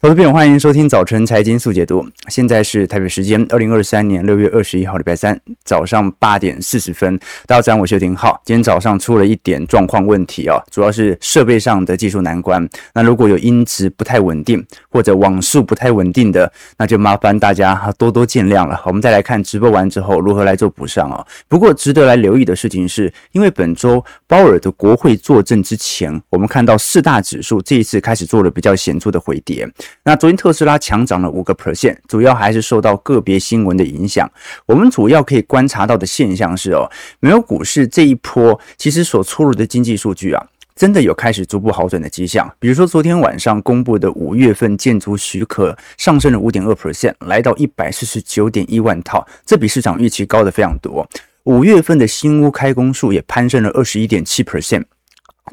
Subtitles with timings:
[0.00, 2.06] 投资朋友，欢迎收听早晨财经速解读。
[2.28, 7.18] 现在是台北时间二零二三年六月二十一号，礼拜三早上八点四十分。
[7.46, 8.40] 大家早上，我是丁浩。
[8.44, 12.64] 今天早上出了一点状况问题啊，主要是设备上的技术难关。
[12.94, 18.80] 那如果有音质不太稳定或者网速不太稳定的，那就麻烦大家多多见谅了。
[18.84, 21.26] 我们再来看直播完之后如何来做补上啊。
[21.48, 29.68] 不过值得来留意的事情是，因为本周鲍尔的国会作证之前，我们看到四大指数这一次开始做了比较显著的回跌。
[30.04, 34.30] 那昨天特斯拉强涨了五个 percent，主要还是受到个别新闻的影响。
[34.66, 42.50] 我们主要可以观察到的现象是哦，美国股市这一波其实所出炉的经济数据啊，真的有开始逐步好转的迹象。
[42.58, 51.08] 比如说昨天晚上公布的五月份建筑许可上升了五点二 percent，来到一百四十九点一万套，这比市场预期高的非常多。
[51.44, 54.84] 五月份的新屋开工数也攀升了二十一点七 percent。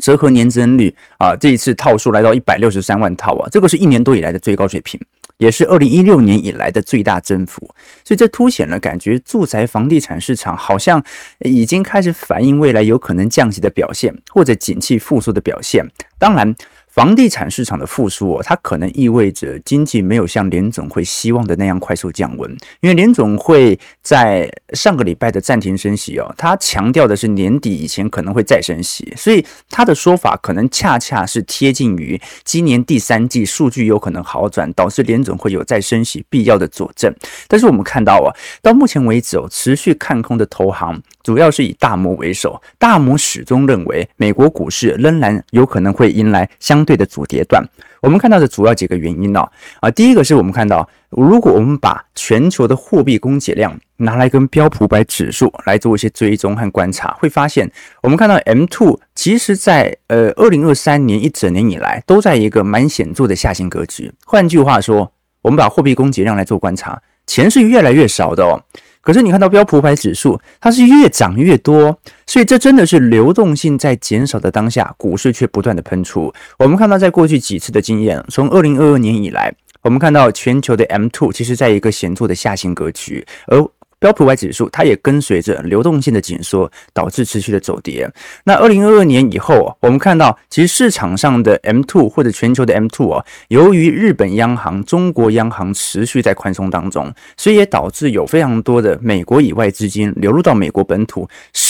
[0.02, 5.00] 折合年增率啊，这一次套数来到一百六十三万套啊，这个是一年多以来的最高水平，
[5.38, 7.62] 也是二零一六年以来的最大增幅，
[8.04, 11.04] 所以这凸显了感觉住宅房地产市场好像
[11.40, 15.86] 已经开始反映未来有可能降息的表现，或者景气复苏的表现。
[16.18, 16.56] 当然。
[16.96, 37.14] 房地产市场的复苏哦，它可能意味着经济没有像联总会希望的那样快速降温，因为联总会在上个礼拜的暂停升息哦，他强调的是年底以前可能会再升息，所以他的说法可能恰恰是贴近于今年第三季数据有可能好转，导致联总会有再升息必要的佐证。
[37.50, 46.85] 但是我们看到啊，到目前为止哦，持续看空的投行主要是以大摩为首，大摩始终认为美国股市仍然有可能会迎来相。
[46.86, 47.62] 对的主跌段，
[48.02, 49.46] 我们看到的主要几个原因呢？
[49.82, 57.70] 啊，第一个是我们看到，如果我们把全球的货币供给量拿来跟标普百指数来做一些追踪和观察，会发现，
[58.04, 64.12] 我们看到 M two 其实在呃二零二三年一整年以来都在一个蛮显著的下行格局。
[64.26, 68.62] 换句话说，我们把货币供给量来做观察，钱是越来越少的哦。
[69.06, 76.34] 可是你看到标普五百指数，它是越涨越多，所以这真的是流动性在减少的当下，股市却不断的喷出。
[76.58, 83.64] 我们看到在过去几次的经验，从二零二二年以来，我们看到全球的 M two 其实在一个显著的下行格局，而
[84.06, 88.08] 标普五百指数，它也跟随着流动性的紧缩，导致持续的走跌。
[88.44, 101.28] 那二零二二年以后，我们看到其实市场上的 M two 或者全球的 M two 啊，由于日本央行、中国央行持续在宽松当中，所以也导致有非常多的美国以外资金流入到美国本土，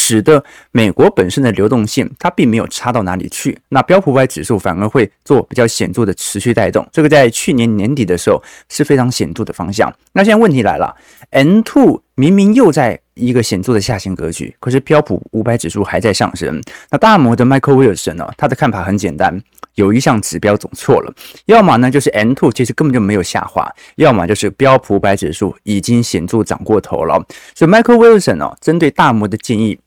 [0.08, 3.58] 使得美国本身的流动性它并没有差到哪里去。
[3.70, 8.40] 那标普五百指数反而会做比较显著的持续带动，这个在去年年底的时候
[8.70, 9.92] 是非常显著的方向。
[10.14, 10.96] 那现在问题来了
[11.32, 12.04] ，N two。
[12.18, 16.62] 明明又在一个显著的下行格局，可是标普五百指数还在上升。
[16.90, 18.26] 那大摩的 Michael Wilson 呢？
[18.38, 19.38] 他的看法很简单，
[19.74, 21.14] 有一项指标走错了，
[21.48, 27.22] 要么呢就是 N two 其实根本就没有下滑，要么就是标普五百指数已经显著涨过头了。
[27.54, 29.78] 所以 Michael Wilson 呢，针对大摩的建议。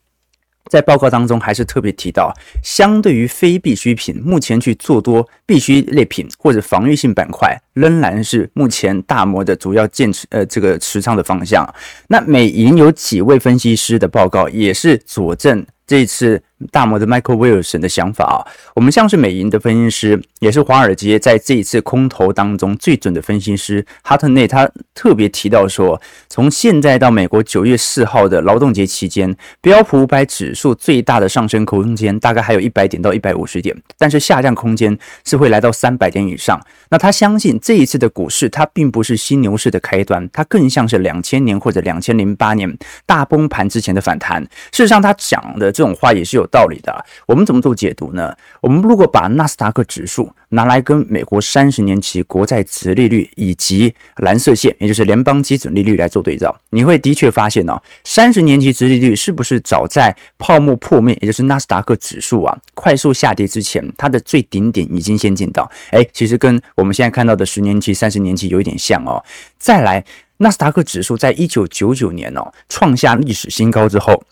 [0.65, 2.31] 在报告当中，还是特别提到，
[2.63, 11.67] 相对于非必需品，目前去做多必需类品或者防御性板块，仍然是目前大摩的主要建持呃这个持仓的方向。
[12.07, 15.65] 那美银有几位分析师的报告也是佐证。
[15.87, 18.37] 这次大摩的 Michael Wilson 的想法啊，
[18.75, 34.95] 我们像是美银的分析师，也是华尔街在这一次空头当中最准的分析师哈特内，他特别提到说，从现在到美国九月四号的劳动节期间，标普五百指数最大的上升空间大概还有一百点到一百五十点，但是下降空间
[35.25, 36.61] 是会来到三百点以上。
[36.89, 44.43] 那他相信这一次的股市，它并不是新牛市的开端，它更像是两千年或者两千零八年大崩盘之前的反弹。
[44.71, 45.69] 事实上，他讲的。
[45.79, 47.05] 这种话也是有道理的。
[47.25, 48.35] 我们怎么做解读呢？
[48.61, 65.69] 我们如果把纳斯达克指数拿来跟美国三十年期国债殖利率以及蓝色线，也就是联邦基准利率来做对照，你会的确发现哦，三十年期殖利率是不是早在泡沫破灭，也就是纳斯达克指数啊快速下跌之前，它的最顶点已经先见到？
[65.91, 69.23] 哎，其实跟我们现在看到的十年期、三十年期有一点像哦。
[69.57, 70.03] 再来，
[70.37, 74.23] 纳斯达克指数在一九九九年哦创下历史新高之后。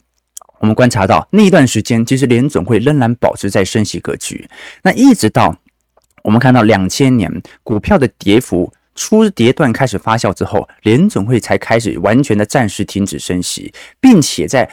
[0.59, 4.50] 我们观察到那一段时间，其实联总会仍然保持在升息格局。
[4.83, 5.56] 那一直到
[6.24, 14.69] 我们看到两千年股票的跌幅初跌段开始发酵之后，联总会才开始完全的暂时停止升息，并且在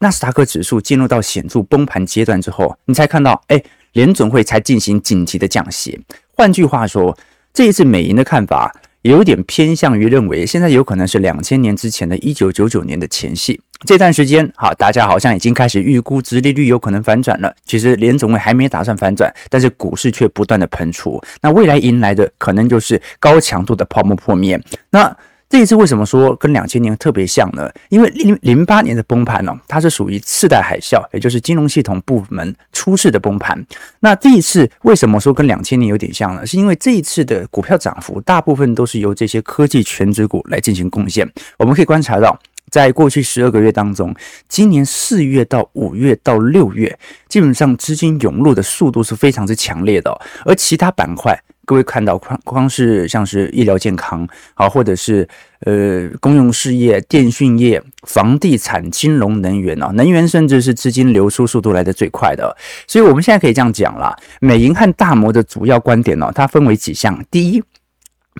[0.00, 3.62] 纳斯达克指数进入到显著崩盘阶段之后，你才看到，哎，
[3.92, 6.00] 联总会才进行紧急的降息。
[6.36, 7.16] 换句话说，
[7.54, 13.60] 这一次美银的看法有点偏向于认为，现在有可能是两千年之前的一九九九年的前夕。
[13.86, 17.54] 这段时间，好，大家好像已经开始预估殖利率有可能反转了。
[17.64, 21.20] 其实联总会还没打算反转，但是股市却不断的喷出。
[21.40, 24.60] 那未来迎来的可能就是高强度的泡沫破灭。
[24.90, 25.16] 那
[25.48, 27.68] 这一次为什么说跟两千年特别像呢？
[27.88, 33.60] 因为零零八年的崩盘呢、哦，它是属于次贷海啸，也就是金融系统部门出事的崩盘。
[33.98, 36.46] 那这一次为什么说跟两千年有点像呢？
[36.46, 41.28] 是因为这一次的股票涨幅大部分都是由这些科技全值股来进行贡献。
[41.58, 42.38] 我们可以观察到，
[42.70, 44.14] 在过去十二个月当中，
[44.48, 50.10] 今年四月到五月到六月，基本上资金涌入的速度是非常之强烈的、
[50.44, 51.38] 而其他板块。
[51.66, 55.28] 各位看到，光光是像是医疗健康，好，或者是
[55.60, 62.56] 呃公用事业、电讯业、房地产、金融、能源啊，能源甚至是资金流出速度来得最快的。
[62.88, 67.24] 所以，我们现在可以这样讲啦，美银和大摩的主要观点呢，它分为几项。
[67.30, 67.62] 第一。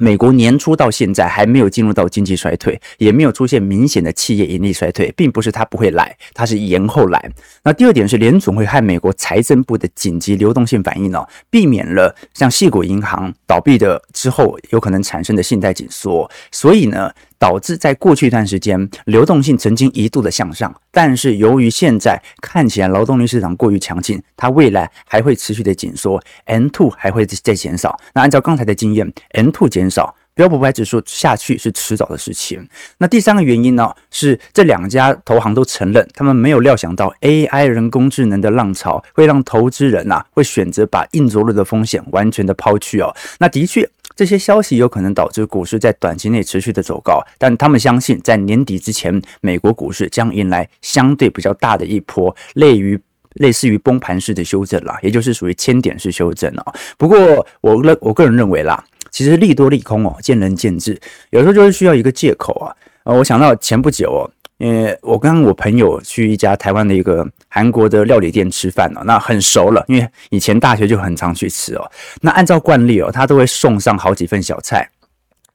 [0.00, 7.30] 美国年初到现在还没有进入到经济衰退，也没有出现明显的企业盈利衰退，并不是它不会来，它是延后来。
[7.62, 17.12] 那第二点是联总会和美国财政部的紧急流动性反应呢，避免了像细谷银行倒闭的之后有可能产生的信贷紧缩，所以呢。
[17.40, 27.98] 导致在过去一段时间，流动性曾经一度的向上，但是由于现在看起来劳动力市场过于强劲，它未来还会持续的紧缩，M2 还会再减少。
[28.12, 32.68] 那按照刚才的经验，M2 减少，标普五百指数下去是迟早的事情。
[32.98, 43.16] 那第三个原因呢，是这两家投行都承认，他们没有料想到 AI 人工智能的浪潮会让投资人呐、啊、会选择把硬着陆的风险完全的抛去哦。
[43.38, 43.88] 那的确。
[44.14, 53.00] 这些消息有可能导致股市在短期内持续的走高，但他们相信在年底之前，美国股市将迎来相对比较大的一波类于
[53.34, 56.74] 类似于崩盘式的修正啦，也就是属于千点式修正哦。
[56.98, 62.74] 不过我认我个人认为啦，其实利多利空哦，见仁见智，有时候就是需要一个借口啊。
[63.04, 64.30] 呃，我想到前不久哦。
[64.60, 71.90] 因为我跟我朋友去一家台湾的一个韩国的料理店吃饭哦，那很熟了，因为以前大学就很常去吃哦。
[72.20, 74.86] 那按照惯例哦，他都会送上好几份小菜，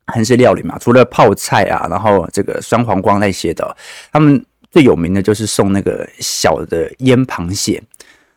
[0.07, 3.77] 韩式料理嘛，除了泡菜啊，然后这个酸黄瓜那些的，
[4.11, 7.81] 他们最有名的就是送那个小的腌螃蟹。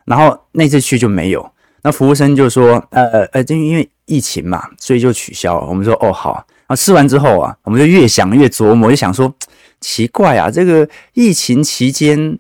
[0.04, 1.50] 然后那次去就没有，
[1.82, 5.66] 那服务生就说，呃呃，就因为疫情嘛，所以就取消了。
[5.66, 9.34] 我们说哦好，啊吃完之后啊，我们就越想越琢磨，就想说。
[9.80, 12.36] 奇怪啊，这个疫情期间，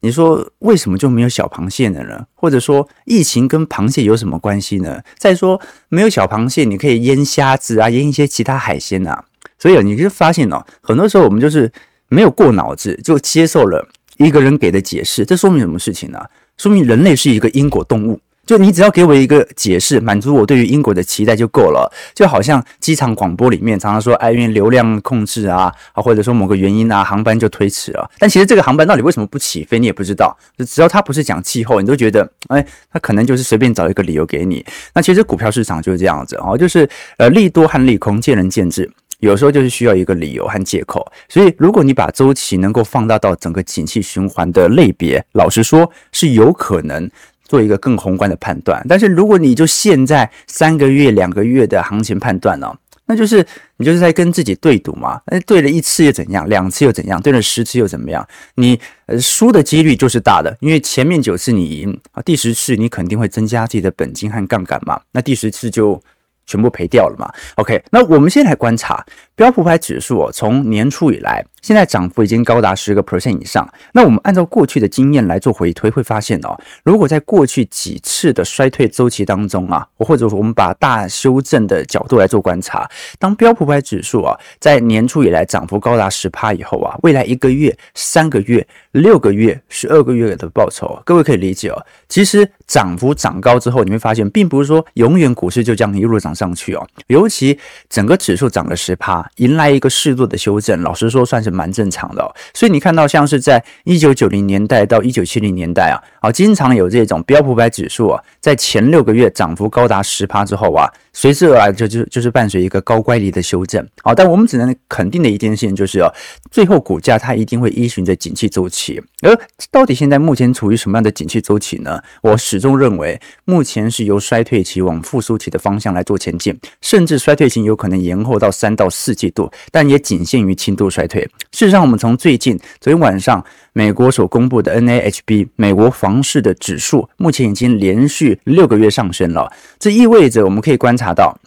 [0.00, 2.24] 你说为什么就没有小螃蟹的呢？
[2.34, 5.02] 或者说疫情跟螃蟹有什么关系呢？
[5.18, 9.26] 再说没有小螃蟹，你可以腌虾子啊，腌一些其他海鲜啊。
[9.58, 11.70] 所以你就发现哦，很多时候我们就是
[12.08, 16.18] 没有过脑子就接受了一个人给的解释，这说明什么事情呢？
[16.56, 18.18] 说明人类是一个因果动物。
[18.46, 21.88] 就你只要给我一个解释，满足我对于英国的期待就够了。
[22.14, 28.10] 就好像机场广播里面常常说，哎，因为流量控制啊，啊，或者说某个原因啊，航班就推迟了。
[28.18, 30.36] 但其实这个航班到底为什么不起飞，你也不知道。
[30.58, 34.64] 就只要它不是讲气候，你都觉得，哎，它可能就是随便找一个理由给你。
[34.94, 36.88] 那其实股票市场就是这样子哦，就是
[37.18, 38.90] 呃，利多和利空见仁见智，
[39.20, 41.06] 有时候就是需要一个理由和借口。
[41.28, 47.08] 所以，如果你把周期能够放大到整个景气循环的类别，老实说是有可能。
[47.50, 52.72] 做一个更宏观的判断，但是如果你就现在三个月、两个月的行情判断呢，
[53.06, 53.44] 那就是
[53.76, 55.20] 你就是在跟自己对赌嘛。
[55.26, 56.48] 那对了一次又怎样？
[56.48, 57.20] 两次又怎样？
[57.20, 58.24] 对了十次又怎么样？
[58.54, 65.00] 你呃输的几率就是大的，因为前面九次你赢啊，第十次你肯定会增加自己的本金和杠杆嘛。
[65.10, 66.00] 那第十次就
[66.46, 67.30] 全部赔掉了嘛。
[67.56, 69.04] OK，那我们先来观察
[69.34, 71.44] 标普五百指数哦，从年初以来。
[71.62, 73.68] 现在涨幅已经高达十个 percent 以上。
[73.92, 91.86] 那我们按照过去的经验来做回推，会发现哦，如果在过去几次的衰退周期当中啊，或者我们把大修正的角度来做观察，当标普五百指数啊在年初以来涨幅高达十趴以后啊，未来一个月、三个月、六个月、十二个月的报酬，各位可以理解哦。
[92.08, 96.86] 其实涨幅涨高之后，你会发现，并不是说永远股市就这样一路涨上去哦。
[97.08, 101.50] 尤其整个指数涨了十趴，迎来一个适度的修正，老实说算是。
[101.50, 113.84] 蛮正常的哦，所以你看到像是在一九九零年代到一九七零年代啊，啊，经常有这种标普百指数啊，在前六个月涨幅高达十趴之后啊，随之而来就就就是伴随一个高乖离的修正。
[114.02, 116.08] 好，但我们只能肯定的一件事情就是哦，
[116.52, 119.02] 最后股价它一定会依循着景气周期。
[119.22, 119.38] 而
[119.70, 122.00] 到底现在目前处于什么样的景气周期呢？
[122.22, 131.22] 我始终认为，目前是由衰退期往复苏期的方向来做前进，甚至衰退期有可能延后到三到四季度，但也仅限于轻度衰退。
[131.52, 139.52] 事实上，我们从最近昨天晚上美国所公布的 NAHB 美国房市的指数，目前已经连续六个月上升了。
[139.78, 141.38] 这意味着我们可以观察到，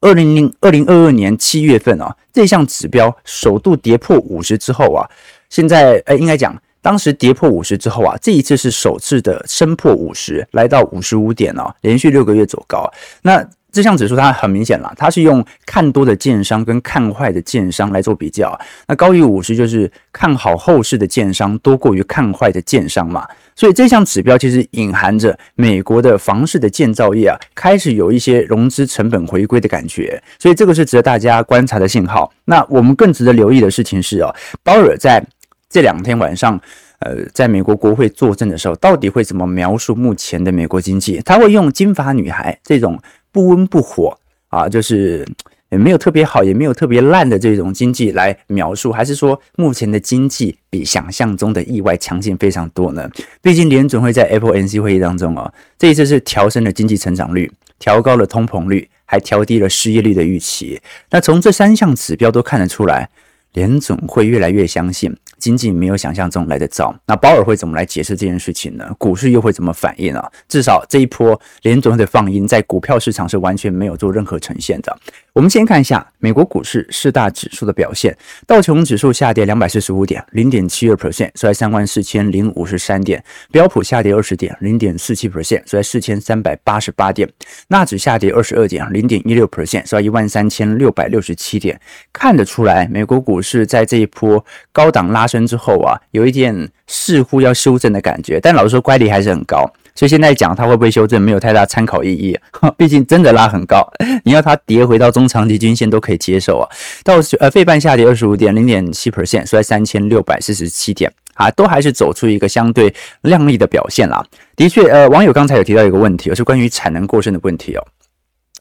[0.00, 5.08] 二零零二零二二年七月份啊，这项指标首度跌破五十之后啊，
[5.48, 12.90] 现在呃，应该讲当时跌破五十之后啊，这一次是首次的升破五十，来到五十五点哦，连续六个月走高。
[13.22, 18.58] 那这项指数它很明显了，它是用看多的建商跟看坏的建商来做比较。
[18.86, 23.28] 那高于五十就是看好后市的建商多过于看坏的建商嘛。
[23.54, 30.20] 所以这项指标其实隐含着美国的房市的建造业啊，开始有一些融资成本回归的感觉。
[30.38, 32.32] 所以这个是值得大家观察的信号。
[32.46, 35.22] 那我们更值得留意的事情是哦，鲍尔在
[35.68, 36.60] 这两天晚上，
[37.00, 41.20] 呃，在美国国会作证的时候，到底会怎么描述目前的美国经济？
[41.24, 42.98] 他会用金发女孩这种。
[43.30, 45.24] 不温不火啊，就是
[45.68, 53.08] 也没有特别好，也没有特别烂的这种经济来描述，还是说目前的经济比想象中的意外强劲非常多呢？
[53.42, 60.80] 毕竟联准会在 FOMC 会议当中啊，这一次是调升了经济成长率，调高了通膨率，还调低了失业率的预期。
[61.10, 63.10] 那从这三项指标都看得出来，
[63.52, 65.14] 联准会越来越相信。
[65.38, 68.84] 仅仅没有想象中来得早，那鲍尔会怎么来解释这件事情呢？
[68.98, 70.30] 股市又会怎么反应啊？
[70.48, 74.96] 至少这一波联准会的放鹰在股票市场是完全没有做任何呈现的。
[75.32, 78.16] 我们先看一下美国股市四大指数的表现，
[78.46, 83.20] 道琼指数下跌两百四十五点，零点七二 percent，收在三万四千零五十三点；
[83.52, 87.28] 标普下跌二十点，零点四七 percent，收在四千三百八十八点；
[87.68, 91.80] 纳指下跌二十二点，零点一六 percent，收在一万三千六百六十七点。
[92.12, 99.70] 看得出来，美国股市在这一波高档拉升之后啊，有一点似乎要修正的感觉，但老实说，乖离还是很高。
[99.94, 102.38] 所以现在讲它会不会修正，没有太大参考意义。
[102.78, 103.84] 毕竟真的拉很高，
[104.24, 106.64] 你要它跌回到中长期均线都可以接受啊。
[107.02, 114.24] 到呃，费半下跌二十五点零点七 percent，收在三千六百四十七点啊，都还是走出一个相对亮丽的表现啦。
[114.54, 117.84] 的确，呃，网友刚才有提到一个问题，是关于产能过剩的问题哦。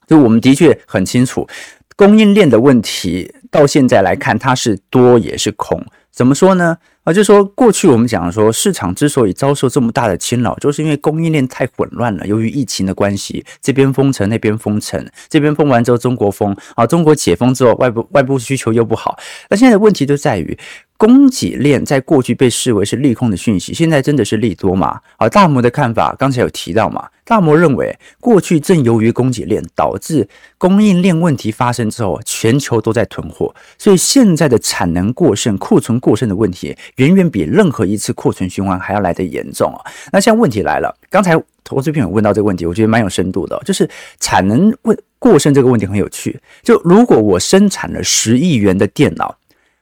[0.07, 1.47] 就我们的确很清楚，
[1.95, 5.79] 供应链的问题到现在来看，它是多也是空。
[6.17, 6.75] 怎么说呢？
[7.03, 12.25] 啊，就说过去我们讲说，市场之所以遭受这么大的侵扰，就是因为供应链太混乱了。
[12.25, 19.19] 由于疫情的关系，这边封城，那边封城，这边封完之后，中国封啊，中国解封之后，外部外部需求又不好。
[19.51, 20.57] 那现在的问题就在于。
[20.97, 24.99] 供给链在过去被视为是利空的讯息，现在真的是利多吗？
[25.17, 27.07] 好，大摩的看法刚才有提到嘛？
[27.23, 30.27] 大摩认为，过去正由于供给链导致
[30.57, 39.79] 供应链问题发生之后，全球都在囤货，所以现在的产能过剩、库存过剩的问题，远远比任何一次库存循环还要来得严重啊！
[40.11, 43.87] 那现在问题来了，刚才投资朋友问到这个问题，我觉得蛮有深度的，就是
[44.19, 46.39] 产能问过剩这个问题很有趣。
[46.63, 49.37] 就如果我生产了十亿元的电脑。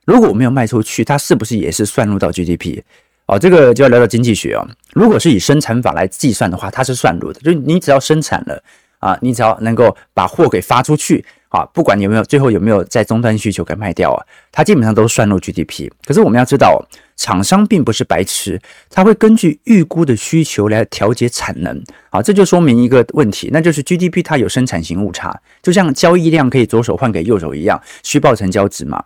[0.06, 2.82] 如果我没有卖出去，它是不是也是算入到 GDP？
[3.26, 4.68] 哦，这个就要聊到经济学哦。
[4.94, 7.40] 如果是以生产法来计算的话，它是算入的。
[7.42, 8.62] 就你只要生产了
[9.00, 14.22] 啊，你只要能够把货给发出去啊，不管有没有最后有没有在终端需求给卖掉啊，
[14.52, 15.90] 它基本上都算入 GDP。
[16.06, 21.84] 可是我们要知道，厂商并不是白痴，他会根据预估的需求来调节产能。
[22.12, 29.04] 啊，这就说明一个问题，那就是 GDP 它有生产型误差，就像交易量可以左手换给右手一样，虚报成交值嘛。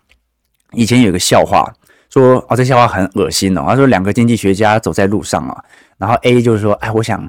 [0.74, 1.72] 以前有个笑话，
[2.12, 3.64] 说哦，这笑话很恶心哦。
[3.68, 5.64] 他说两个经济学家走在路上啊，
[5.98, 7.28] 然后 A 就是说，哎，我想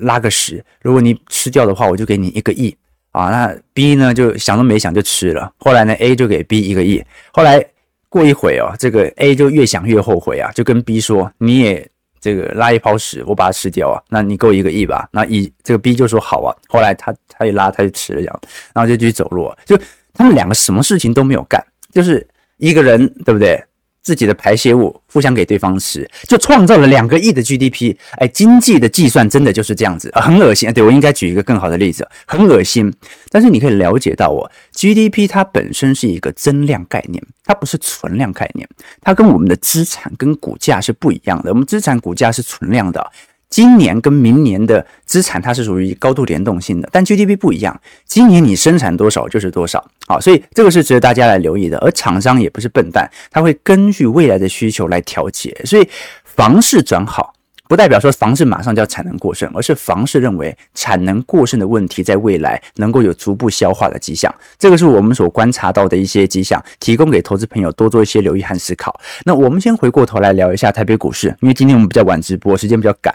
[0.00, 2.76] 拉个屎，如果你吃掉的话，我就给你一个亿
[3.12, 3.30] 啊。
[3.30, 5.52] 那 B 呢就想都没想就吃了。
[5.58, 7.02] 后来呢，A 就给 B 一个亿。
[7.32, 7.64] 后来
[8.08, 15.08] 过一会哦，这个 A 就越想越后悔啊，就跟 B 说，你也这个拉一泡屎，我把它吃掉啊，那你给我一个亿吧。
[15.12, 16.54] 那以这个 B 就说好啊。
[16.68, 18.40] 后来他他一拉他就吃了这样，
[18.74, 19.56] 然后就继续走路啊。
[19.64, 19.78] 就
[20.14, 22.26] 他们两个什么事情都没有干，就是。
[22.62, 23.60] 一个人对不对？
[24.04, 27.96] 自己的排泄物互相给对方吃，就创造了两个亿的 GDP。
[28.18, 30.72] 哎，经济的计算真的就是这样子，很恶心。
[30.72, 32.92] 对，我应该举一个更好的例子，很恶心。
[33.30, 38.68] 但是你可以了解到，我 GDP 它本身是一个增量概念，它不是存量概念，
[39.00, 41.50] 它跟我们的资产跟股价是不一样的。
[41.50, 43.12] 我们资产股价是存量的。
[43.52, 51.76] 今年跟明年的资产它是属于高度联动性的，但 GDP 不一样，今年你生产多少就是多少，好，所以这个是值得大家来留意的。
[51.80, 55.86] 而厂商也不是笨蛋，他会根据未来的需求来调节，所以
[56.24, 57.34] 房市转好。
[57.72, 64.30] 不代表说房市马上就要产能过剩，而是房市认为产能过剩的问题在未来能够有逐步消化的迹象。
[64.58, 69.00] 这个是我们所观察到的一些迹象，提供给投资朋友多做一些留意和思考。
[69.24, 73.14] 那我们先回过头来聊一下台北股市，因为今天我们比较晚直播，时间比较赶。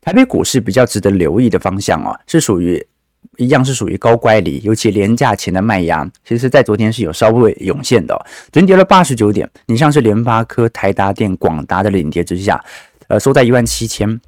[0.00, 2.80] 台北股市比较值得留意的方向啊，是属于
[3.38, 8.14] 一样是属于高乖离，尤其廉价前的卖压，其实在昨天是有稍微涌现的。
[8.52, 12.64] 昨天跌了八十九点，你像是联发科、台达电、广达的领跌之下。
[13.08, 14.20] 呃，收在一万七千，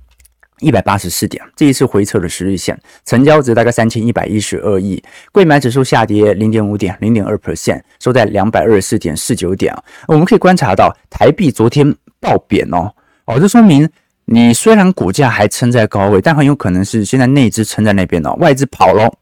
[0.61, 9.75] 一百八十四点，这一次回撤的十日线，成交值大概三千一百一十二亿，柜买指数下跌零点五点，零点二 percent，收在两百二十四点四九点。
[10.07, 12.93] 我们可以观察到，台币昨天爆贬哦，
[13.27, 13.89] 哦，这说明
[14.25, 19.13] 你虽然股价还撑在高位，但很有可能是现在内资撑在那边哦，外资跑了。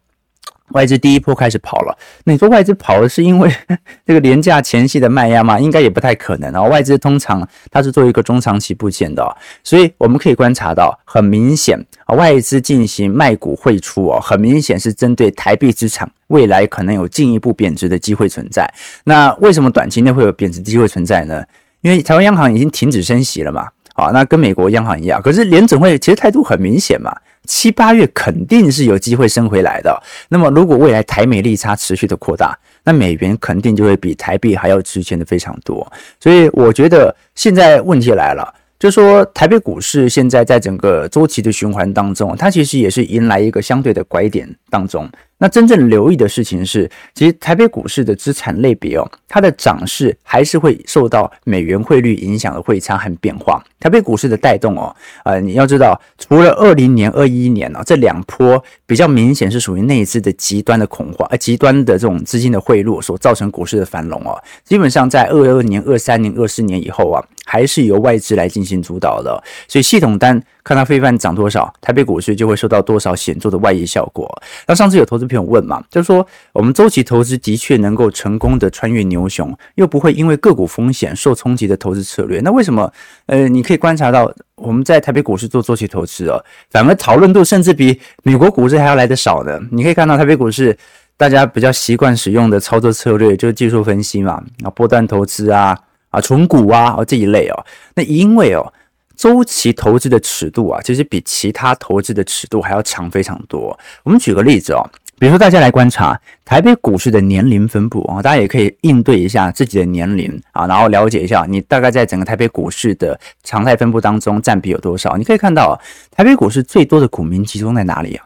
[0.73, 3.51] 外资第一波开始跑了，那你说外资跑了是因为
[4.05, 5.59] 这个廉价前夕的卖压吗？
[5.59, 6.63] 应该也不太可能啊。
[6.63, 18.69] 外资通常它是做一个中长期布局的，所以我们可以观察到，很明显啊，外资进行卖股汇出哦，很明显是针对台币资产未来可能有进一步贬值的机会存在。
[19.05, 21.45] 那为什么短期内会有贬值机会存在呢？
[21.83, 27.15] 因为台湾央行已经停止升息了嘛，啊，那跟美国央行一样，可是联准会其实态度很明显嘛。
[27.45, 30.03] 七八月肯定是有机会升回来的。
[30.29, 35.87] 那么，如果未来台美利差持续的扩大，那美元肯定就会比台币还要值钱的非常多。
[36.21, 45.09] 所以，我觉得现在问题来了，就说台北股市现在在整个周期的循环当中，它其实也是迎来一个相对的拐点当中。
[45.39, 53.63] 那真正留意的事情是，其实台北股市的资产类别哦，它的涨势还是会受到美元汇率影响的汇差和变化。
[53.79, 70.43] 台北股市的带动哦，呃，你要知道，除了二零年、二一年哦，这两波比较明显是属于内资的极端的恐慌，呃，极端的这种资金的汇入所造成股市的繁荣哦，基本上在二二年、二三年、二四年以后啊，还是由外资来进行主导的，所以系统单。
[70.67, 74.29] 看它非凡涨多少，台北股市就会受到多少显著的外溢效果。
[74.67, 82.93] 那上次有投资朋友问嘛，就是说我们周期投资的确能够成功的穿越牛熊，又不会因为个股风险受冲击的投资策略，那为什么？
[83.27, 89.61] 呃，你可以观察到我们在台北股市做周期投资哦，反而讨论度甚至比美国股市还要来得少呢。
[89.71, 90.77] 你可以看到台北股市
[91.17, 95.79] 大家比较习惯使用的操作策略就是技术分析嘛，啊波段投资啊
[96.11, 98.73] 啊存股啊这一类哦，那因为哦。
[99.17, 103.75] 周期投资的尺度啊，其实比其他投资的尺度还要长非常多。
[104.03, 115.17] 我们举个例子哦，比如说大家来观察台北股市的年龄分布啊，大家也可以应对一下自己的年龄啊，然后了解一下你大概在整个台北股市的常态分布当中占比有多少。
[115.17, 118.26] 你可以看到，台北股市最多的股民集中在哪里啊？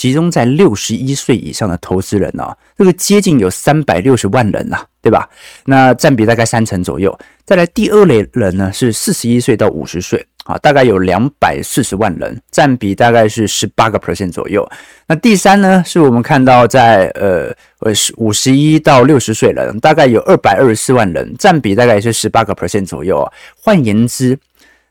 [0.00, 5.28] 集中在六十一岁以上的投资人啊，这个接近有三百六十万人呐、啊，对吧？
[5.66, 7.14] 那占比大概三成左右。
[7.44, 14.66] 再来第二类人呢，是四十一岁到五十岁啊，大概有两百四十万人，占比大概是十八个 percent 左右。
[15.06, 23.30] 那第三呢，是我们看到在呃呃五十一到六十岁人，大概有二百二十四万人，占比大概是十八个 percent 左右。
[23.62, 24.38] 换言之，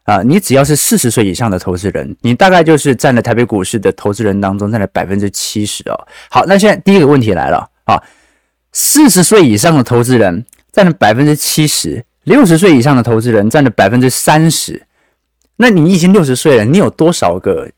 [0.10, 6.08] 啊，你只要是四十岁以上的投资人，你大概就是占了台北股市的投资人当中占了百分之七十哦。
[6.32, 8.02] 好，那现在第一个问题来了啊，
[8.72, 14.82] 四十岁以上的投资人占了百分之七十，六十岁以上的投资人占了百分之三十。
[15.58, 17.70] 那你已经六十岁了，你有多少个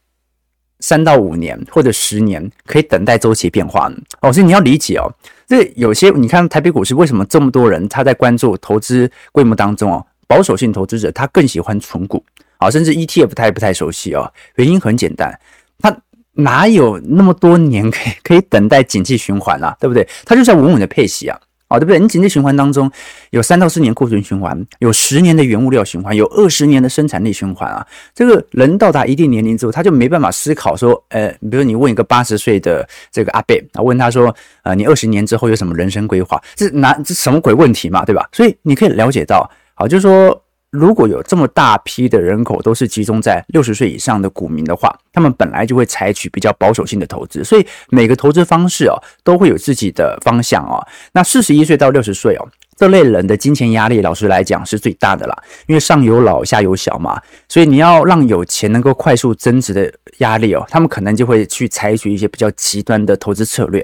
[0.79, 3.97] 三到五年或者十年可以等待周期变化呢？
[4.21, 5.13] 哦，所以你要理解哦，
[5.45, 10.05] 这有些你看台北股市为什么这么多人他在关注投资规模当中哦。
[10.31, 12.23] 保守性投资者他更喜欢存股
[12.57, 14.31] 啊，甚至 ETF 他也不太熟悉哦。
[14.55, 15.37] 原因很简单，
[15.77, 15.93] 他
[16.35, 20.07] 哪有那么多年可以可以等待景气循环啊，对不对？
[20.23, 21.99] 他就是要稳稳的配息啊，哦，对不对？
[21.99, 22.89] 你景气循环当中
[23.31, 27.85] 有三到四年库存循环，有十年的原物料循环，有二十年的生产力循环啊。
[28.15, 36.41] 这个人到达一定年龄之后，他就没办法思考说，呃，比如你问一个八十岁的这个阿伯啊，问他说，呃，你二十年之后有什么人生规划？
[36.55, 38.29] 这哪这什么鬼问题嘛，对吧？
[38.31, 39.49] 所以你可以了解到。
[39.81, 50.85] 好，就是说，如果有这么大批的人口都是集中在六十岁以上的股民的话，他们本来就会采取比较保守性的投资，所以每个投资方式哦都会有自己的方向哦。
[51.13, 63.83] 那四十一岁到六十岁哦，这类人的金钱压力，老实来讲是最大的啦，因为上有老下有小嘛，所以你要让有钱能够快速增值的压力哦，他们可能就会去采取一些比较极端的投资策略。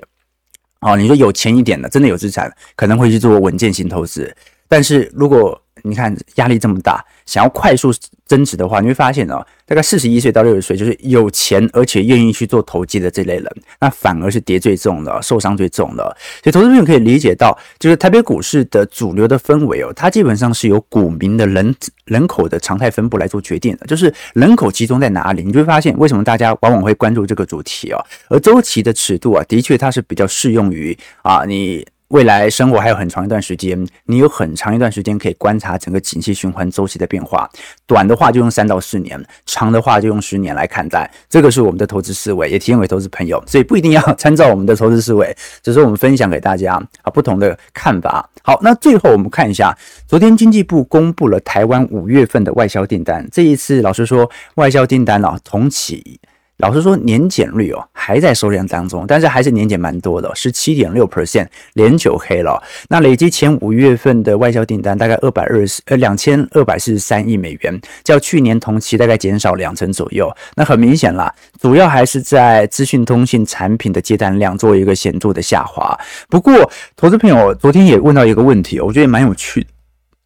[0.82, 4.32] 哦，你说有钱一点的，真的有资产，可能会去做稳健型投资，
[4.70, 7.92] 但是如果你看压力这么大，想要快速
[8.26, 13.46] 增值的话，你会发现哦，大概四十一岁到六十岁，就是有钱而且愿意去做投机的这类人，
[13.80, 16.04] 那反而是跌最重的，受伤最重的。
[16.44, 21.74] 所以投资朋友可以理解到，就是台北股市的主流的氛围哦，它基本上是由股民的人
[22.06, 28.06] 人口的常态分布来做决定的，就是人口集中在哪里，你就会发现为什么大家往往会关注这个主题哦。
[28.30, 31.86] 而周期的尺度啊，的确它是比较适用于啊你。
[32.10, 37.50] 未来生活还有很长一段时间，你有很长一段时间可以观察整个景气循环周期的变化。
[37.86, 41.12] 短的话就用三到四年，长的话就用十年来看待。
[41.30, 48.30] 这个是我们的投资思维，也提供给投资朋友，所以不一定要参照我们的投资思维，只是我们分享给大家啊不同的看法。
[48.42, 56.22] 好，那最后我们看一下，昨天经济部公布了台湾五月份的外销订单，这一次老实说，外销订单啊同期。
[56.58, 62.60] 老实说，年减率哦还在收敛当中，但是还是年减蛮多的，十七点六 percent，连九黑了。
[62.90, 70.36] 那累计前五月份的外销订单大概二百二十呃两千二百四十三亿美元，较去年同期大概减少两成左右。
[70.56, 75.96] 那很明显啦，主要还是在资讯通信产品的接单量做一个显著的下滑。
[76.28, 79.68] 不过，投资朋友昨天也问到一个问题，我觉得蛮有趣的，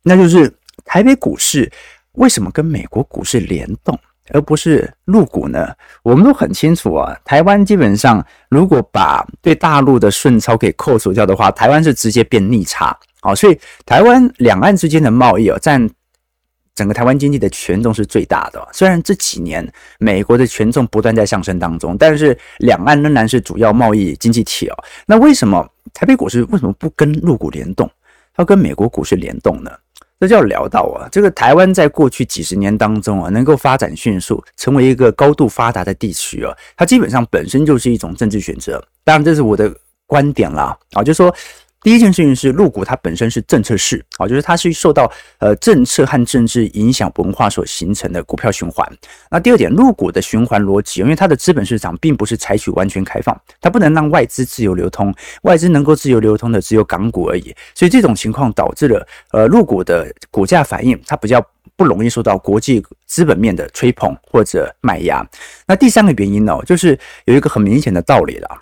[0.03, 0.49] 那就是
[0.85, 1.69] 台北股市
[2.13, 3.99] 为什么跟美国股市联动？
[4.29, 5.73] 而不是入股呢？
[6.03, 13.35] 我们都很清楚啊，台湾基本上如果把对大陆的顺差给扣除掉的话，台湾是直接变逆差啊。
[13.35, 15.89] 所以台湾两岸之间的贸易啊，占
[16.73, 18.65] 整个台湾经济的权重是最大的。
[18.71, 24.83] 虽然这几年美国的权重不断在上升当中，但是两岸仍然是主要贸易经济体哦。
[25.05, 27.89] 那为什么台北股市为什么不跟陆股联动，
[28.37, 29.71] 要跟美国股市联动呢？
[30.21, 38.81] 这就要聊到啊，这个台湾在过去几十年当中啊，能够发展迅速，成为一个高度发达的地区啊，它基本上本身就是一种政治选择。
[39.03, 41.35] 当然，这是我的观点啦啊，就是说。
[41.83, 48.87] 第一件事情是入股，它本身是政策市，啊，就是它是受到呃政策和政治影响文化所形成的股票循环。
[49.31, 57.51] 那第二点，入股的循环逻辑，因为它的资本市场并不是采取完全开放，它不能让外资自由流通，外资能够自由流通的只有港股而已。
[57.73, 61.43] 所以这种情况导致了呃入股的股价反应，它比较
[61.75, 65.27] 不容易受到国际资本面的吹捧或者买压。
[65.65, 68.59] 那第三个原因呢，就是有一个很明显的道理了，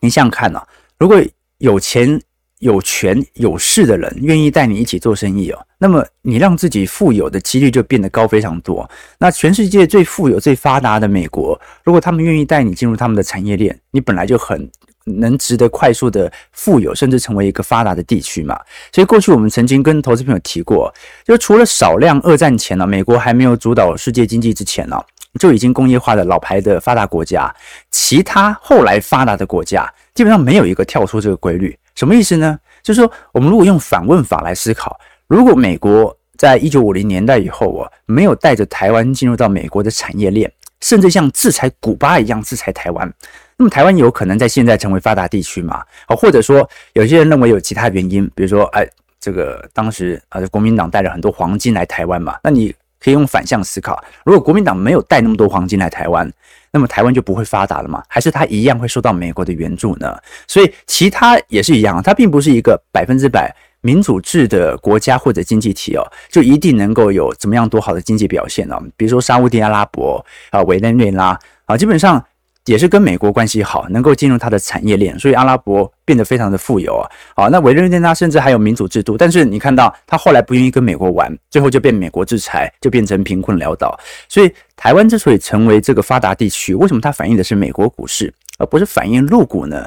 [0.00, 0.62] 你想想看呢，
[0.98, 1.22] 如果
[1.58, 2.18] 有钱。
[2.60, 8.88] 有权有势的人愿意带你一起做生意哦，那么你让自己富有的几率就变得高非常多。
[9.18, 14.68] 那全世界最富有、最发达的美国，如果他们愿意带你进入他们的产业链，你本来就很
[15.04, 18.58] 能值得快速的富有，甚至成为一个发达的地区嘛。
[18.92, 20.92] 所以过去我们曾经跟投资朋友提过，
[21.24, 25.00] 就除了少量二战前呢，美国还没有主导世界经济之前呢，
[25.38, 27.54] 就已经工业化的老牌的发达国家，
[27.92, 31.78] 其他后来发达的国家基本上没有一个跳出这个规律。
[31.98, 32.56] 什么意思呢？
[32.80, 40.48] 就是说，我们如果用反问法来思考，如果美国在一九五零年代以后啊，没有带着台湾进入到美国的产业链，
[40.80, 43.12] 甚至像制裁古巴一样制裁台湾，
[43.56, 45.82] 那么台湾有可能在现在成为发达地区吗？
[46.06, 56.30] 啊，或者说，有些人认为有其他原因，比如说，哎，这个当时啊，国民党带了很多黄金来台湾嘛，那你可以用反向思考，如果国民党没有带那么多黄金来台湾，
[56.72, 58.02] 那么台湾就不会发达了吗？
[58.08, 60.16] 还是它一样会受到美国的援助呢？
[60.46, 68.76] 所以其他也是一样，它并不是一个百分之百民主制的国家或者经济体哦，就一定能够有怎么样多好的经济表现呢？
[68.96, 72.24] 比如说沙乌地阿拉伯啊、委内瑞拉啊，基本上。
[72.68, 77.08] 也是跟美国关系好，能够进入它的产业链，所以阿拉伯变得非常的富有啊。
[77.34, 83.98] 好，那委内瑞拉甚至还有民主制度，但是你看到他后来不愿意跟美国玩，最后就变美国制裁，就变成贫困潦倒。
[84.28, 89.86] 所以台湾之所以成为这个发达地区，为什么它反映的是美国股市，而不是反映陆股呢？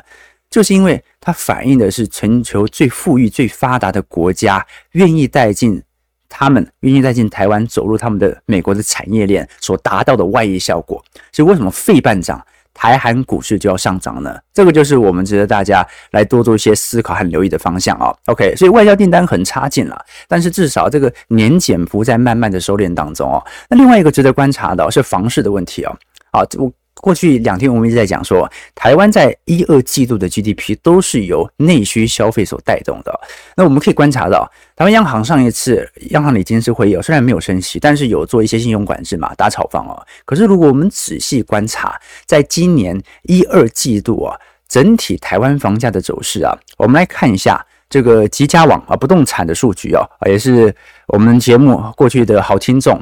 [0.49, 5.81] 就是因为它反映的是全球最富裕、最发达的国家愿意带进
[6.27, 11.03] 他们，愿意带进台湾，走入他们的美国的产业链所达到的外溢效果。
[11.31, 12.43] 所以为什么费半涨？
[12.73, 18.13] 台韩股市就要上涨呢，这个就是我们值得大家来多做一些思考和留意的方向啊。
[18.27, 23.43] OK，所以外销订单很差劲了，但是至少这个年减幅在慢慢的收敛当中哦。
[23.69, 25.95] 那另外一个值得观察的是房市的问题哦。
[26.31, 26.71] 好，我。
[27.01, 33.19] 过去两天我们一直在讲说，台湾在一二季度的 GDP 都是由内需消费所带动的。
[33.57, 39.99] 那我们可以观察到，台湾央行上一次央行理事会议，虽然没有升息，但是有做一些信用管制嘛，打炒房哦。
[40.25, 44.37] 可是如果我们仔细观察，在今年一二季度啊，
[44.67, 50.73] 整体台湾房价的走势啊，我们来看一下这个吉家网啊不动产的数据啊，也是
[51.07, 53.01] 我们节目过去的好听众。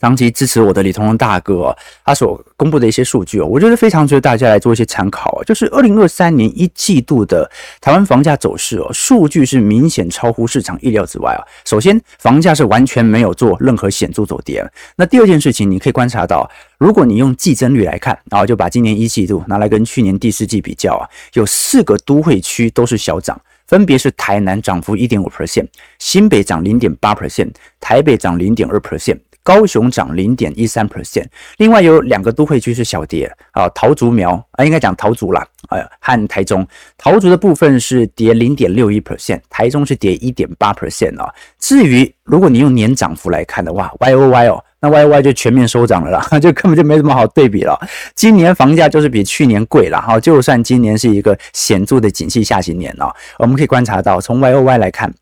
[0.00, 5.42] 长期支持我的李同荣大哥，他所公布的一些数据哦，我觉得非常值得大家来做一些参考。
[5.44, 7.48] 就是二零二三年一季度的
[7.80, 11.40] 台湾房价走势哦，数据是明显超乎市场意料之外啊。
[11.64, 14.64] 首先，房价是完全没有做任何显著走跌。
[14.96, 25.66] 那第二件事情，你可以观察到，如果你用季增率来看，然后就把今年一季度拿来跟去年第四季比较啊，有四个都会区都是小涨，分别是台南涨幅一点五 percent，
[25.98, 29.18] 新北涨零点八 percent，台北涨零点二 percent。
[29.44, 31.26] 高雄涨零点一三 percent。
[31.58, 36.66] 另外有两个都会区是小跌啊，桃竹苗啊，应该讲桃竹啦，呃，和台中
[36.98, 41.32] 桃竹的部分是跌零点六一 percent，台中是跌一点八 percent 啊。
[41.60, 47.78] 至于如果你用年涨幅来看的话，Y O Y 哦，那 Y O Y 就全面收涨了啦， 就根本就没什么好对比了。
[48.14, 55.12] 今年房价就是比去年贵了哈，就算今年是一个显著的景气下行年啊，我们可以观察到从 Y O Y 来看。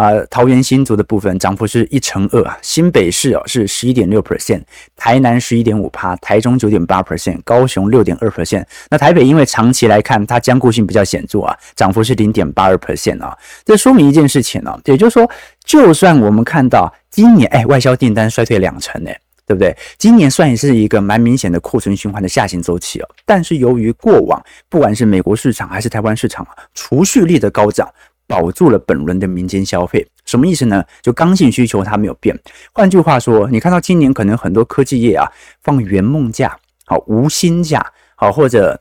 [0.00, 4.62] 啊、桃园新竹的部分涨幅是一成二啊，新北市哦是十一点六 percent，
[4.96, 8.64] 台南十一点五趴，台中九点八 percent，高雄六点二 percent。
[8.88, 13.36] 那台北因为长期来看它僵固性比较显著啊，涨幅是零点八二 percent 啊。
[13.62, 15.30] 这说明一件事情呢、啊，也就是说，
[15.66, 19.76] 就算我们看到今年哎外销订单衰退两成哎，对不对？
[19.98, 23.08] 今年算是一个蛮明显的库存循环的下行周期哦。
[23.26, 27.86] 但是由于过往不管是美国市场还是台湾市场啊，储蓄力的高涨。
[28.30, 30.84] 保住了本轮的民间消费，什么意思呢？
[31.02, 32.38] 就刚性需求它没有变。
[32.72, 35.26] 换句话说，你看到今年可能很多科技业啊
[35.62, 38.80] 放圆梦假，好无薪假，好或者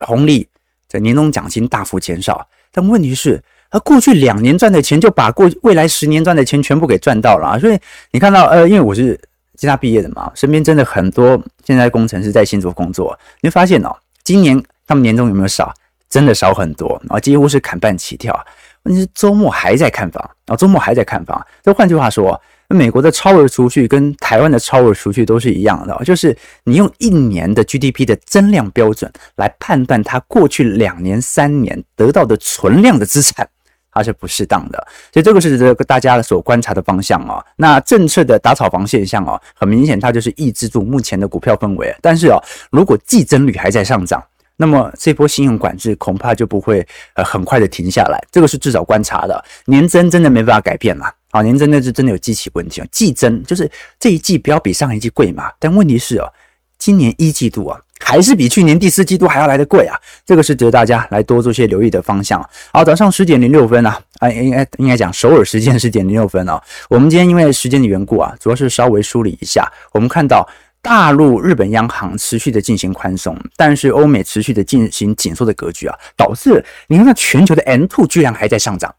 [0.00, 0.48] 红利
[0.88, 2.44] 在年终奖金大幅减少。
[2.72, 7.58] 但问题是，他过去两年赚的钱就把过未来十年赚的钱全部给赚到了啊！
[7.60, 7.78] 所以
[8.10, 9.16] 你看到，呃，因为我是
[9.54, 15.72] 清大毕业的嘛，身边真的很多现在工程师在新竹工作，你会发现哦，今年他们年终有没有少？
[16.08, 18.38] 真的少很多啊，几乎是砍半起跳。
[18.84, 21.44] 问题是周末还在看房啊，周末还在看房。
[21.62, 33.48] 这换句话说，美国的超额储蓄跟台湾的超额储蓄都是一样的，就是你用一年的 GDP 的增量标准来判断它过去两年、三年得到的存量的资产，
[33.90, 34.86] 它是不适当的。
[35.12, 37.44] 所以这个是这个大家所观察的方向啊。
[37.56, 41.92] 那政策的打炒房现象啊，很明显它就是抑制住目前的股票氛围。
[42.00, 42.40] 但是啊，
[42.70, 44.22] 如果季增率还在上涨，
[44.56, 49.44] 那么这波信用管制恐怕就不会呃很快的停下来，这个是至少观察的。
[49.66, 52.86] 年增真的没办法改变了，啊，年增那是真的有基期问题啊。
[52.90, 56.32] 季增就是这一季不要比上一季贵嘛，但问题是哦，
[56.78, 62.42] 今年一季度啊还是比去年第四季度还要来得贵啊，这个是值得大家来多做些留意的方向。
[62.72, 70.48] 好，早上十点零六分啊，啊应该应该讲首尔时间十点零六分啊，我们今天因为时间的缘故啊，主要是稍微梳理一下，我们看到。
[70.86, 78.94] 大陆、日本央行持续的进行宽松，但是欧美持续的进行紧缩的格局啊，导致你看那全球的 M2 居然还在上涨。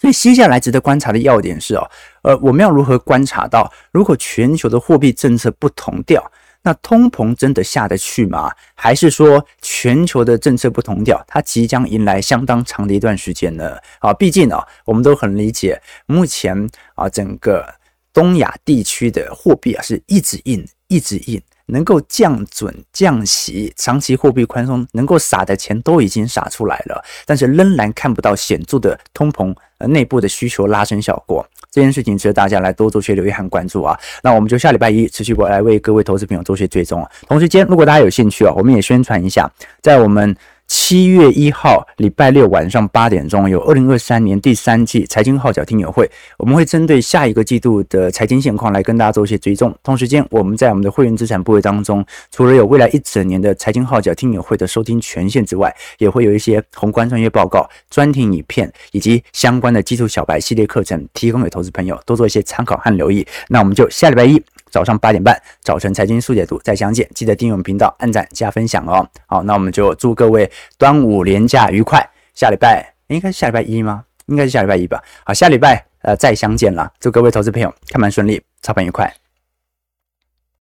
[0.00, 1.90] 所以接下来值得观察的要点是哦，
[2.22, 6.24] 呃，我们要如何观察到，如果全球的货币政策不同调，
[6.62, 8.52] 那通膨真的下得去吗？
[8.76, 13.76] 还是说全球的政策不同调，它即将迎来相当长的一段时间呢？
[13.98, 17.66] 啊，毕竟啊，我们都很理解，目前啊，整个
[18.12, 20.64] 东亚地区的货币啊是一直印。
[20.90, 31.48] 一直印，能够降准降息，长期货币宽松能够撒的钱都已经撒出来了，但是仍然看不到显著的通膨，呃，内部的需求拉升效果。
[31.70, 33.96] 这件事情值得大家来多做些留意和关注啊。
[34.20, 37.08] 那我们就下礼拜一持续过来为各位投资朋友做些追踪啊。
[37.28, 39.48] 同时间，如果大家有兴趣啊，我们也宣传一下，
[39.80, 40.36] 在我们。
[40.70, 49.76] 七月一号礼拜六晚上八点钟，有二零二三年第三季财经号角听友会，我们会针对下一个季度的财经现况来跟大家做一些追踪。
[49.82, 63.26] 同时间，我们在我们的会员资产部位当中，除了有未来一整年的财经号角听友会的收听权限之外，也会有一些宏观专业报告、专题影片以及相关的基础小白系列课程，提供给投资朋友多做一些参考和留意。
[63.48, 64.40] 那我们就下礼拜一。
[64.70, 69.06] 早上八点半，早晨财经速解读再相见，记得订阅我们频道，按赞加分享哦。
[69.26, 72.00] 好，那我们就祝各位端午连假愉快。
[72.34, 74.04] 下礼拜应该是下礼拜一吗？
[74.26, 75.02] 应该是下礼拜一吧。
[75.24, 76.90] 好，下礼拜呃再相见了。
[77.00, 79.19] 祝各位投资朋友开盘顺利，操盘愉快。